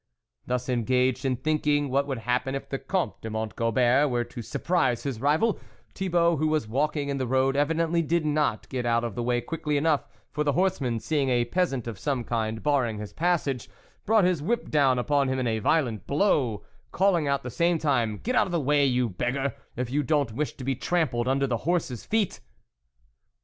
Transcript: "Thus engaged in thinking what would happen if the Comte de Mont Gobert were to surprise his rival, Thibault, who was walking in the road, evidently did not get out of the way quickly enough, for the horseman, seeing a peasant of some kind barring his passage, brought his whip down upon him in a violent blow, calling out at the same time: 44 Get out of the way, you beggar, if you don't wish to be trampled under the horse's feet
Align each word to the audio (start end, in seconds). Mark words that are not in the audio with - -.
"Thus 0.47 0.67
engaged 0.67 1.25
in 1.25 1.35
thinking 1.35 1.87
what 1.89 2.07
would 2.07 2.17
happen 2.17 2.55
if 2.55 2.67
the 2.69 2.79
Comte 2.79 3.21
de 3.21 3.29
Mont 3.29 3.55
Gobert 3.55 4.09
were 4.09 4.23
to 4.23 4.41
surprise 4.41 5.03
his 5.03 5.21
rival, 5.21 5.59
Thibault, 5.93 6.37
who 6.37 6.47
was 6.47 6.67
walking 6.67 7.09
in 7.09 7.19
the 7.19 7.27
road, 7.27 7.55
evidently 7.55 8.01
did 8.01 8.25
not 8.25 8.67
get 8.69 8.83
out 8.83 9.03
of 9.03 9.13
the 9.13 9.21
way 9.21 9.41
quickly 9.41 9.77
enough, 9.77 10.07
for 10.31 10.43
the 10.43 10.53
horseman, 10.53 10.99
seeing 10.99 11.29
a 11.29 11.45
peasant 11.45 11.85
of 11.85 11.99
some 11.99 12.23
kind 12.23 12.63
barring 12.63 12.97
his 12.97 13.13
passage, 13.13 13.69
brought 14.03 14.23
his 14.23 14.41
whip 14.41 14.71
down 14.71 14.97
upon 14.97 15.27
him 15.27 15.37
in 15.37 15.45
a 15.45 15.59
violent 15.59 16.07
blow, 16.07 16.65
calling 16.91 17.27
out 17.27 17.41
at 17.41 17.43
the 17.43 17.51
same 17.51 17.77
time: 17.77 18.13
44 18.13 18.21
Get 18.23 18.35
out 18.35 18.47
of 18.47 18.51
the 18.51 18.59
way, 18.59 18.83
you 18.87 19.07
beggar, 19.07 19.53
if 19.75 19.91
you 19.91 20.01
don't 20.01 20.31
wish 20.33 20.53
to 20.57 20.63
be 20.63 20.73
trampled 20.73 21.27
under 21.27 21.45
the 21.45 21.57
horse's 21.57 22.05
feet 22.07 22.39